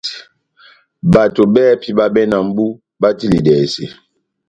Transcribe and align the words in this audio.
Bato 1.11 1.41
bɛ́hɛ́pi 1.53 1.89
báhabɛ 1.97 2.21
na 2.31 2.37
mʼbú 2.47 2.65
batilidɛse. 3.01 3.83